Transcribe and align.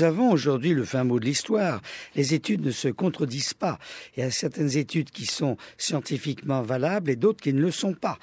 nous 0.00 0.06
avons 0.06 0.30
aujourd'hui 0.30 0.72
le 0.72 0.86
fin 0.86 1.04
mot 1.04 1.20
de 1.20 1.26
l'histoire. 1.26 1.82
Les 2.14 2.32
études 2.32 2.64
ne 2.64 2.70
se 2.70 2.88
contredisent 2.88 3.52
pas. 3.52 3.78
Il 4.16 4.20
y 4.20 4.22
a 4.22 4.30
certaines 4.30 4.78
études 4.78 5.10
qui 5.10 5.26
sont 5.26 5.58
scientifiquement 5.76 6.62
valables 6.62 7.10
et 7.10 7.16
d'autres 7.16 7.42
qui 7.42 7.52
ne 7.52 7.60
le 7.60 7.70
sont 7.70 7.92
pas. 7.92 8.18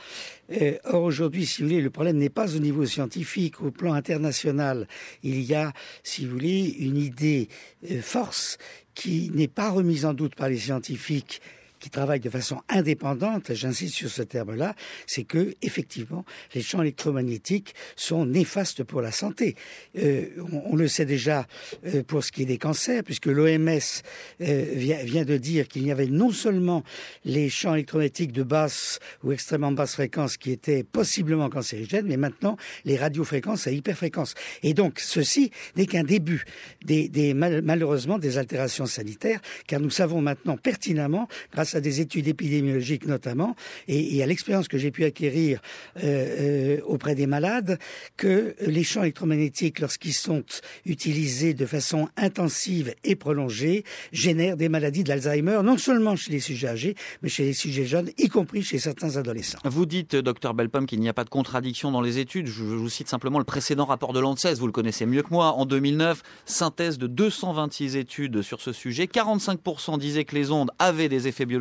Euh, 0.59 0.75
or 0.85 1.03
aujourd'hui, 1.03 1.45
si 1.45 1.61
vous 1.61 1.67
voulez, 1.67 1.81
le 1.81 1.91
problème 1.91 2.17
n'est 2.17 2.29
pas 2.29 2.55
au 2.55 2.59
niveau 2.59 2.87
scientifique, 2.87 3.61
au 3.61 3.69
plan 3.69 3.93
international. 3.93 4.87
Il 5.21 5.39
y 5.43 5.53
a, 5.53 5.71
si 6.01 6.25
vous 6.25 6.31
voulez, 6.31 6.77
une 6.79 6.97
idée 6.97 7.47
euh, 7.91 8.01
force 8.01 8.57
qui 8.95 9.29
n'est 9.35 9.47
pas 9.47 9.69
remise 9.69 10.05
en 10.05 10.15
doute 10.15 10.33
par 10.33 10.49
les 10.49 10.57
scientifiques 10.57 11.41
qui 11.79 11.89
travaillent 11.89 12.19
de 12.19 12.29
façon 12.29 12.61
indépendante, 12.69 13.53
j'insiste 13.53 13.95
sur 13.95 14.09
ce 14.09 14.21
terme-là, 14.21 14.75
c'est 15.05 15.23
que 15.23 15.53
effectivement 15.61 16.25
les 16.53 16.61
champs 16.61 16.81
électromagnétiques 16.81 17.75
sont 17.95 18.25
néfastes 18.25 18.83
pour 18.83 19.01
la 19.01 19.11
santé. 19.11 19.55
Euh, 19.97 20.27
on, 20.51 20.75
le 20.75 20.87
sait 20.87 21.05
déjà 21.05 21.47
euh, 21.85 22.03
pour 22.03 22.23
ce 22.23 22.31
qui 22.31 22.43
est 22.43 22.45
des 22.45 22.57
cancers, 22.57 23.03
puisque 23.03 23.27
l'OMS 23.27 23.69
euh, 24.41 24.65
vient, 24.73 25.03
vient, 25.03 25.25
de 25.25 25.37
dire 25.37 25.67
qu'il 25.67 25.85
y 25.85 25.91
avait 25.91 26.07
non 26.07 26.31
seulement 26.31 26.83
les 27.25 27.49
champs 27.49 27.73
électromagnétiques 27.73 28.31
de 28.31 28.43
basse 28.43 28.99
ou 29.23 29.31
extrêmement 29.31 29.71
basse 29.71 29.93
fréquence 29.93 30.37
qui 30.37 30.51
étaient 30.51 30.83
possiblement 30.83 31.49
cancérigènes, 31.49 32.05
mais 32.07 32.17
maintenant 32.17 32.57
les 32.85 32.97
radiofréquences 32.97 33.67
à 33.67 33.71
hyperfréquence. 33.71 34.35
Et 34.63 34.73
donc 34.73 34.99
ceci 34.99 35.51
n'est 35.75 35.85
qu'un 35.85 36.03
début 36.03 36.45
des, 36.83 37.09
des 37.09 37.33
malheureusement 37.33 38.17
des 38.17 38.37
altérations 38.37 38.85
sanitaires, 38.85 39.41
car 39.67 39.79
nous 39.79 39.89
savons 39.89 40.21
maintenant 40.21 40.57
pertinemment, 40.57 41.27
grâce 41.51 41.66
à 41.75 41.81
des 41.81 42.01
études 42.01 42.27
épidémiologiques 42.27 43.05
notamment, 43.05 43.55
et, 43.87 44.21
à 44.21 44.25
l'expérience 44.25 44.67
que 44.67 44.77
j'ai 44.77 44.91
pu 44.91 45.03
acquérir 45.03 45.61
euh, 46.03 46.77
euh, 46.77 46.81
auprès 46.85 47.15
des 47.15 47.27
malades, 47.27 47.79
que 48.17 48.55
les 48.61 48.83
champs 48.83 49.03
électromagnétiques, 49.03 49.79
lorsqu'ils 49.79 50.13
sont 50.13 50.43
utilisés 50.85 51.53
de 51.53 51.65
façon 51.65 52.09
intensive 52.17 52.93
et 53.03 53.15
prolongée, 53.15 53.83
génèrent 54.11 54.57
des 54.57 54.69
maladies 54.69 55.03
de 55.03 55.09
l'Alzheimer, 55.09 55.59
non 55.63 55.77
seulement 55.77 56.15
chez 56.15 56.31
les 56.31 56.39
sujets 56.39 56.67
âgés, 56.67 56.95
mais 57.21 57.29
chez 57.29 57.45
les 57.45 57.53
sujets 57.53 57.85
jeunes, 57.85 58.09
y 58.17 58.29
compris 58.29 58.63
chez 58.63 58.79
certains 58.79 59.17
adolescents. 59.17 59.59
Vous 59.63 59.85
dites, 59.85 60.15
docteur 60.15 60.53
Belpomme, 60.53 60.85
qu'il 60.85 60.99
n'y 60.99 61.09
a 61.09 61.13
pas 61.13 61.23
de 61.23 61.29
contradiction 61.29 61.91
dans 61.91 62.01
les 62.01 62.19
études. 62.19 62.47
Je 62.47 62.63
vous 62.63 62.89
cite 62.89 63.09
simplement 63.09 63.39
le 63.39 63.45
précédent 63.45 63.85
rapport 63.85 64.13
de 64.13 64.19
l'ANSES, 64.19 64.55
vous 64.59 64.67
le 64.67 64.71
connaissez 64.71 65.05
mieux 65.05 65.23
que 65.23 65.29
moi. 65.29 65.53
En 65.53 65.65
2009, 65.65 66.23
synthèse 66.45 66.97
de 66.97 67.07
226 67.07 67.95
études 67.95 68.41
sur 68.41 68.61
ce 68.61 68.71
sujet. 68.73 69.05
45% 69.05 69.97
disaient 69.97 70.25
que 70.25 70.35
les 70.35 70.51
ondes 70.51 70.71
avaient 70.79 71.09
des 71.09 71.27
effets 71.27 71.45
biologiques 71.45 71.56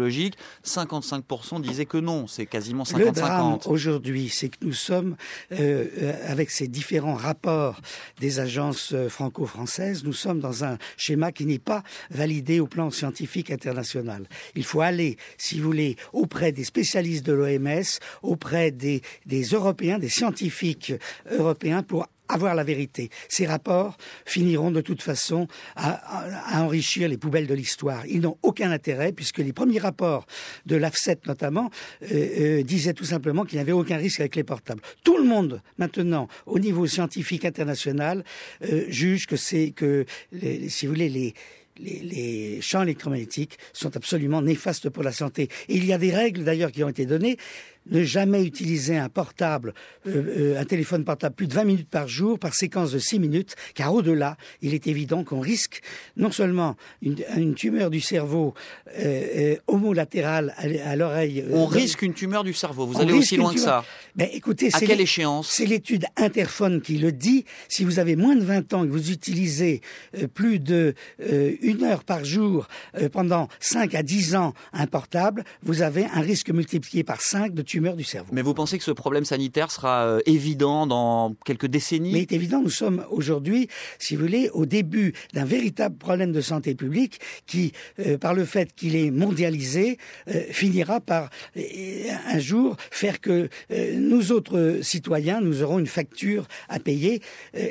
55% 0.65 1.61
disaient 1.61 1.87
que 1.87 1.99
non. 1.99 2.27
C'est 2.27 2.47
quasiment 2.47 2.85
50-50. 2.85 2.99
Le 2.99 3.13
drame 3.13 3.59
aujourd'hui, 3.67 4.29
c'est 4.29 4.49
que 4.49 4.57
nous 4.63 4.73
sommes, 4.73 5.17
euh, 5.53 5.87
euh, 5.99 6.13
avec 6.31 6.51
ces 6.51 6.69
différents 6.69 7.15
rapports 7.15 7.81
des 8.21 8.41
agences 8.41 8.93
euh, 8.93 9.09
franco-françaises, 9.09 10.05
nous 10.05 10.13
sommes 10.13 10.41
dans 10.41 10.65
un 10.65 10.79
schéma 10.97 11.33
qui 11.33 11.47
n'est 11.47 11.59
pas 11.59 11.83
validé 12.11 12.61
au 12.61 12.67
plan 12.67 12.91
scientifique 12.91 13.51
international. 13.51 14.27
Il 14.55 14.65
faut 14.65 14.81
aller, 14.81 15.17
si 15.39 15.59
vous 15.59 15.67
voulez, 15.67 15.97
auprès 16.13 16.53
des 16.53 16.65
spécialistes 16.65 17.27
de 17.27 17.33
l'OMS, 17.33 17.83
auprès 18.23 18.71
des, 18.71 19.03
des 19.27 19.43
Européens, 19.43 19.99
des 19.99 20.09
scientifiques 20.09 20.93
européens 21.31 21.83
pour 21.83 22.07
avoir 22.29 22.55
la 22.55 22.65
vérité. 22.65 23.11
Ces 23.29 23.47
rapports 23.47 23.97
finiront 24.25 24.71
de 24.71 24.81
toute 24.81 25.03
façon 25.03 25.49
à, 25.75 26.63
enrichir 26.63 27.09
les 27.09 27.17
poubelles 27.17 27.47
de 27.47 27.55
l'histoire. 27.55 28.07
Ils 28.07 28.21
n'ont 28.21 28.39
aucun 28.43 28.71
intérêt 28.71 29.13
puisque 29.13 29.39
les 29.39 29.53
premiers 29.53 29.79
rapports 29.79 30.27
de 30.67 30.77
l'AFSET 30.77 31.21
notamment 31.27 31.71
euh, 32.03 32.07
euh, 32.13 32.63
disaient 32.63 32.95
tout 32.95 33.05
simplement 33.05 33.45
qu'il 33.45 33.57
n'y 33.57 33.63
avait 33.63 33.73
aucun 33.73 33.97
risque 33.97 34.21
avec 34.21 34.37
les 34.37 34.45
portables. 34.45 34.83
Tout 35.05 35.19
le 35.19 35.25
monde 35.25 35.63
maintenant, 35.79 36.29
au 36.47 36.59
niveau 36.59 36.87
scientifique 36.87 37.45
international, 37.45 38.25
euh, 38.65 38.85
juge 38.89 39.27
que 39.27 39.37
c'est 39.37 39.71
que, 39.71 40.05
si 40.69 40.87
vous 40.87 40.93
voulez, 40.93 41.09
les 41.09 41.35
les, 41.79 42.61
champs 42.61 42.83
électromagnétiques 42.83 43.59
sont 43.73 43.97
absolument 43.97 44.43
néfastes 44.43 44.89
pour 44.89 45.03
la 45.03 45.13
santé. 45.13 45.49
il 45.69 45.85
y 45.85 45.93
a 45.93 45.99
des 45.99 46.11
règles 46.11 46.45
d'ailleurs 46.45 46.73
qui 46.73 46.83
ont 46.83 46.89
été 46.89 47.07
données 47.07 47.37
ne 47.91 48.03
jamais 48.03 48.45
utiliser 48.45 48.97
un 48.97 49.09
portable, 49.09 49.75
euh, 50.07 50.55
euh, 50.57 50.61
un 50.61 50.65
téléphone 50.65 51.05
portable 51.05 51.35
plus 51.35 51.47
de 51.47 51.55
20 51.55 51.65
minutes 51.65 51.89
par 51.89 52.09
jour 52.09 52.39
par 52.39 52.55
séquence 52.55 52.93
de 52.93 52.99
6 52.99 53.19
minutes, 53.19 53.55
car 53.75 53.95
au-delà, 53.95 54.37
il 54.63 54.75
est 54.75 54.87
évident 54.87 55.25
qu'on 55.25 55.41
risque 55.41 55.81
non 56.17 56.31
seulement 56.31 56.77
une, 57.03 57.55
tumeur 57.55 57.91
du 57.91 58.01
cerveau 58.01 58.55
euh, 58.99 59.57
homolatérale 59.67 60.55
à, 60.57 60.97
l'oreille. 60.97 61.45
On 61.53 61.67
risque 61.67 62.03
une 62.03 62.15
tumeur 62.15 62.45
du 62.45 62.53
cerveau. 62.53 62.87
Vous 62.87 63.01
allez 63.01 63.13
aussi 63.13 63.37
loin 63.37 63.55
que 63.55 63.61
ça. 63.61 63.85
Ben, 64.15 64.29
écoutez, 64.33 64.71
à 64.73 64.81
quelle 64.81 65.01
échéance? 65.01 65.49
C'est 65.49 65.67
l'étude 65.67 66.07
Interphone 66.17 66.81
qui 66.81 66.99
le 66.99 67.13
dit. 67.13 67.45
Si 67.69 67.85
vous 67.85 67.99
avez 67.99 68.17
moins 68.17 68.35
de 68.35 68.45
20 68.45 68.75
ans 68.75 68.85
et 68.85 68.87
que 68.87 68.93
vous 68.93 69.11
utilisez 69.11 69.81
plus 70.35 70.59
de 70.59 70.95
une 71.19 71.85
heure 71.85 72.05
par 72.05 72.25
jour 72.25 72.69
pendant 73.13 73.49
5 73.61 73.95
à 73.95 74.03
10 74.03 74.37
ans 74.37 74.55
un 74.73 74.87
portable, 74.87 75.45
vous 75.63 75.83
avez 75.83 76.07
un 76.07 76.21
risque 76.21 76.51
multiplié 76.51 77.05
par 77.05 77.21
5 77.21 77.55
de 77.55 77.63
tumeur 77.63 77.76
du 77.81 78.05
cerveau. 78.05 78.31
Mais 78.33 78.43
vous 78.43 78.55
pensez 78.55 78.79
que 78.79 78.85
ce 78.85 78.91
problème 78.91 79.25
sanitaire 79.25 79.71
sera 79.71 80.07
euh, 80.07 80.21
évident 80.27 80.87
dans 80.87 81.35
quelques 81.45 81.67
décennies? 81.67 82.13
Mais 82.13 82.21
il 82.21 82.23
est 82.23 82.33
évident, 82.33 82.63
nous 82.63 82.71
sommes 82.71 83.05
aujourd'hui, 83.11 83.69
si 83.99 84.17
vous 84.17 84.23
voulez, 84.23 84.51
au 84.53 84.67
début 84.67 85.13
d'un 85.35 85.45
véritable 85.45 85.97
problème 85.97 86.33
de 86.33 86.41
santé 86.41 86.75
publique 86.75 87.21
qui, 87.47 87.73
euh, 88.01 88.19
par 88.19 88.35
le 88.35 88.45
fait 88.45 88.75
qu'il 88.75 88.97
est 88.97 89.11
mondialisé, 89.11 89.99
euh, 90.29 90.43
finira 90.51 91.01
par 91.01 91.31
un 91.57 92.39
jour 92.39 92.77
faire 92.91 93.21
que 93.21 93.49
nous 93.71 94.33
autres 94.33 94.79
citoyens, 94.83 95.41
nous 95.41 95.63
aurons 95.63 95.79
une 95.79 95.87
facture 95.87 96.47
à 96.69 96.79
payer. 96.79 97.21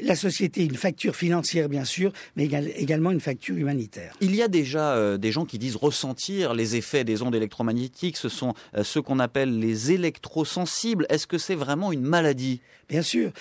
la 0.03 0.15
société, 0.15 0.63
une 0.63 0.75
facture 0.75 1.15
financière 1.15 1.69
bien 1.69 1.85
sûr, 1.85 2.11
mais 2.35 2.45
également 2.45 3.11
une 3.11 3.19
facture 3.19 3.55
humanitaire. 3.55 4.13
Il 4.21 4.35
y 4.35 4.41
a 4.41 4.47
déjà 4.47 5.17
des 5.17 5.31
gens 5.31 5.45
qui 5.45 5.57
disent 5.57 5.75
ressentir 5.75 6.53
les 6.53 6.75
effets 6.75 7.03
des 7.03 7.21
ondes 7.21 7.35
électromagnétiques. 7.35 8.17
Ce 8.17 8.29
sont 8.29 8.53
ceux 8.83 9.01
qu'on 9.01 9.19
appelle 9.19 9.59
les 9.59 9.93
électrosensibles. 9.95 11.05
Est-ce 11.09 11.27
que 11.27 11.37
c'est 11.37 11.55
vraiment 11.55 11.91
une 11.91 12.03
maladie? 12.03 12.61
Bien 12.87 13.01
sûr. 13.01 13.31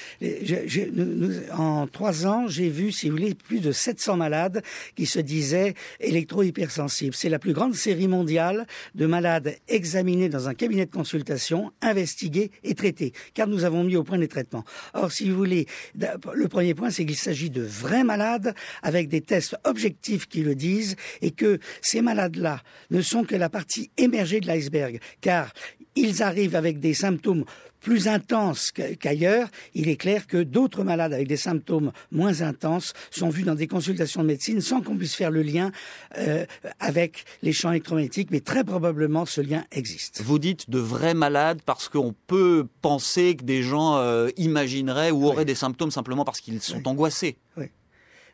en 1.52 1.86
trois 1.86 2.26
ans, 2.26 2.48
j'ai 2.48 2.70
vu, 2.70 2.92
si 2.92 3.10
vous 3.10 3.16
voulez, 3.16 3.34
plus 3.34 3.60
de 3.60 3.72
700 3.72 4.16
malades 4.16 4.62
qui 4.94 5.04
se 5.04 5.18
disaient 5.18 5.74
électro-hypersensibles. 6.00 7.14
C'est 7.14 7.28
la 7.28 7.38
plus 7.38 7.52
grande 7.52 7.74
série 7.74 8.08
mondiale 8.08 8.66
de 8.94 9.04
malades 9.04 9.56
examinés 9.68 10.30
dans 10.30 10.48
un 10.48 10.54
cabinet 10.54 10.86
de 10.86 10.90
consultation, 10.90 11.72
investigués 11.82 12.52
et 12.62 12.74
traités, 12.74 13.12
car 13.34 13.46
nous 13.46 13.64
avons 13.64 13.84
mis 13.84 13.96
au 13.96 14.02
point 14.02 14.18
des 14.18 14.28
traitements. 14.28 14.64
Or, 14.94 15.12
si 15.12 15.28
vous 15.28 15.36
voulez, 15.36 15.66
le 15.94 16.48
premier 16.48 16.74
point, 16.74 16.88
c'est 16.88 17.04
qu'il 17.04 17.16
s'agit 17.16 17.50
de 17.50 17.62
vrais 17.62 18.04
malades 18.04 18.54
avec 18.82 19.08
des 19.08 19.20
tests 19.20 19.56
objectifs 19.64 20.26
qui 20.26 20.42
le 20.42 20.54
disent 20.54 20.96
et 21.20 21.32
que 21.32 21.58
ces 21.82 22.00
malades-là 22.00 22.62
ne 22.90 23.02
sont 23.02 23.24
que 23.24 23.36
la 23.36 23.50
partie 23.50 23.90
émergée 23.98 24.40
de 24.40 24.46
l'iceberg, 24.46 25.00
car 25.20 25.52
ils 25.96 26.22
arrivent 26.22 26.56
avec 26.56 26.80
des 26.80 26.94
symptômes 26.94 27.44
plus 27.84 28.08
intenses 28.08 28.72
qu'ailleurs, 28.72 29.48
il 29.74 29.88
est 29.90 29.96
clair 29.96 30.26
que 30.26 30.42
d'autres 30.42 30.84
malades 30.84 31.12
avec 31.12 31.28
des 31.28 31.36
symptômes 31.36 31.92
moins 32.10 32.40
intenses 32.40 32.94
sont 33.10 33.28
vus 33.28 33.42
dans 33.42 33.54
des 33.54 33.66
consultations 33.66 34.22
de 34.22 34.26
médecine 34.26 34.62
sans 34.62 34.80
qu'on 34.80 34.96
puisse 34.96 35.14
faire 35.14 35.30
le 35.30 35.42
lien 35.42 35.70
euh, 36.16 36.46
avec 36.80 37.24
les 37.42 37.52
champs 37.52 37.70
électromagnétiques, 37.70 38.30
mais 38.30 38.40
très 38.40 38.64
probablement 38.64 39.26
ce 39.26 39.42
lien 39.42 39.64
existe. 39.70 40.22
Vous 40.22 40.38
dites 40.38 40.70
de 40.70 40.78
vrais 40.78 41.12
malades 41.12 41.60
parce 41.66 41.90
qu'on 41.90 42.14
peut 42.26 42.66
penser 42.80 43.36
que 43.36 43.44
des 43.44 43.62
gens 43.62 43.98
euh, 43.98 44.30
imagineraient 44.38 45.10
ou 45.10 45.26
auraient 45.26 45.44
des 45.44 45.54
symptômes 45.54 45.90
simplement 45.90 46.24
parce 46.24 46.40
qu'ils 46.40 46.62
sont 46.62 46.88
angoissés. 46.88 47.36
Oui. 47.58 47.66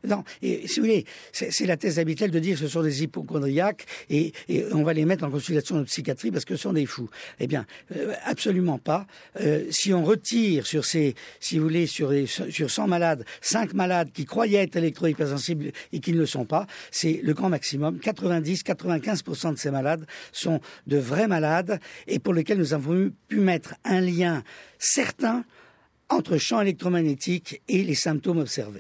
Non, 0.03 0.25
et 0.41 0.66
si 0.66 0.81
vous 0.81 0.87
voulez, 0.87 1.05
c'est 1.33 1.66
la 1.66 1.77
thèse 1.77 1.99
habituelle 1.99 2.31
de 2.31 2.38
dire 2.38 2.55
que 2.55 2.62
ce 2.62 2.69
sont 2.69 2.83
des 2.83 3.03
hypochondriaques 3.03 3.84
et, 4.09 4.33
on 4.72 4.83
va 4.83 4.94
les 4.94 5.05
mettre 5.05 5.25
en 5.25 5.31
consultation 5.31 5.77
de 5.78 5.84
psychiatrie 5.84 6.31
parce 6.31 6.44
que 6.44 6.56
ce 6.56 6.62
sont 6.62 6.72
des 6.72 6.87
fous. 6.87 7.11
Eh 7.38 7.47
bien, 7.47 7.66
euh, 7.94 8.15
absolument 8.25 8.78
pas. 8.78 9.06
Euh, 9.41 9.66
si 9.71 9.93
on 9.93 10.05
retire 10.05 10.66
sur 10.66 10.84
ces, 10.84 11.15
si 11.38 11.59
vous 11.59 11.65
voulez, 11.65 11.87
sur, 11.87 12.12
sur 12.27 12.71
100 12.71 12.87
malades, 12.87 13.25
5 13.43 13.75
malades 13.75 14.11
qui 14.12 14.25
croyaient 14.25 14.62
être 14.62 14.77
électro-hypersensibles 14.77 15.72
et 15.93 16.00
qui 16.00 16.12
ne 16.12 16.19
le 16.19 16.27
sont 16.27 16.47
pas, 16.47 16.67
c'est 16.91 17.20
le 17.23 17.35
grand 17.35 17.50
maximum. 17.50 17.99
90-95% 17.99 19.52
de 19.52 19.58
ces 19.58 19.70
malades 19.70 20.06
sont 20.32 20.61
de 20.87 20.97
vrais 20.97 21.29
malades 21.29 21.79
et 22.06 22.19
pour 22.19 22.32
lesquels 22.32 22.58
nous 22.58 22.73
avons 22.73 23.11
pu 23.29 23.41
mettre 23.41 23.75
un 23.85 24.00
lien 24.00 24.43
certain 24.79 25.44
entre 26.08 26.38
champs 26.38 26.61
électromagnétiques 26.61 27.62
et 27.69 27.82
les 27.85 27.94
symptômes 27.94 28.38
observés. 28.38 28.79